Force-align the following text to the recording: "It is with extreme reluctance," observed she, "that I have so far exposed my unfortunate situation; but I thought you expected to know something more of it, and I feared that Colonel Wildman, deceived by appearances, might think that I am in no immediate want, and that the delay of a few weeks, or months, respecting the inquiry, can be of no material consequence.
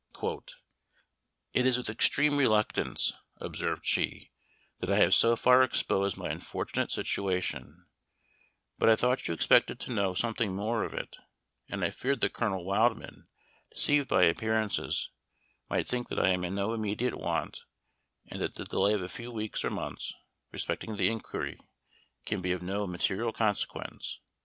"It 1.53 1.67
is 1.67 1.77
with 1.77 1.87
extreme 1.87 2.35
reluctance," 2.35 3.13
observed 3.39 3.85
she, 3.85 4.31
"that 4.79 4.89
I 4.89 4.95
have 4.97 5.13
so 5.13 5.35
far 5.35 5.61
exposed 5.61 6.17
my 6.17 6.31
unfortunate 6.31 6.89
situation; 6.89 7.85
but 8.79 8.89
I 8.89 8.95
thought 8.95 9.27
you 9.27 9.35
expected 9.35 9.79
to 9.81 9.93
know 9.93 10.15
something 10.15 10.55
more 10.55 10.83
of 10.83 10.95
it, 10.95 11.17
and 11.69 11.85
I 11.85 11.91
feared 11.91 12.21
that 12.21 12.33
Colonel 12.33 12.65
Wildman, 12.65 13.27
deceived 13.69 14.07
by 14.07 14.23
appearances, 14.23 15.11
might 15.69 15.85
think 15.87 16.07
that 16.09 16.17
I 16.17 16.29
am 16.29 16.43
in 16.45 16.55
no 16.55 16.73
immediate 16.73 17.19
want, 17.19 17.61
and 18.25 18.41
that 18.41 18.55
the 18.55 18.65
delay 18.65 18.95
of 18.95 19.03
a 19.03 19.07
few 19.07 19.29
weeks, 19.31 19.63
or 19.63 19.69
months, 19.69 20.15
respecting 20.51 20.97
the 20.97 21.09
inquiry, 21.11 21.59
can 22.25 22.41
be 22.41 22.53
of 22.53 22.63
no 22.63 22.87
material 22.87 23.31
consequence. 23.31 24.19